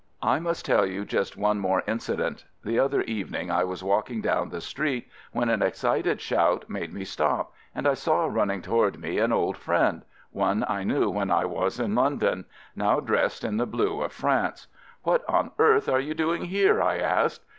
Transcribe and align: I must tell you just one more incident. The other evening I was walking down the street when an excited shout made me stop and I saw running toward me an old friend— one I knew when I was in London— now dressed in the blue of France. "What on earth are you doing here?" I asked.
I 0.23 0.39
must 0.39 0.65
tell 0.65 0.83
you 0.83 1.05
just 1.05 1.37
one 1.37 1.59
more 1.59 1.83
incident. 1.87 2.45
The 2.65 2.79
other 2.79 3.01
evening 3.03 3.51
I 3.51 3.63
was 3.63 3.83
walking 3.83 4.19
down 4.19 4.49
the 4.49 4.59
street 4.59 5.07
when 5.31 5.47
an 5.47 5.61
excited 5.61 6.19
shout 6.19 6.67
made 6.67 6.91
me 6.91 7.03
stop 7.05 7.53
and 7.75 7.85
I 7.87 7.93
saw 7.93 8.25
running 8.25 8.63
toward 8.63 8.99
me 8.99 9.19
an 9.19 9.31
old 9.31 9.57
friend— 9.57 10.01
one 10.31 10.65
I 10.67 10.83
knew 10.83 11.07
when 11.11 11.29
I 11.29 11.45
was 11.45 11.79
in 11.79 11.93
London— 11.93 12.45
now 12.75 12.99
dressed 12.99 13.43
in 13.43 13.57
the 13.57 13.67
blue 13.67 14.01
of 14.01 14.11
France. 14.11 14.65
"What 15.03 15.23
on 15.29 15.51
earth 15.59 15.87
are 15.87 15.99
you 15.99 16.15
doing 16.15 16.45
here?" 16.45 16.81
I 16.81 16.97
asked. 16.97 17.45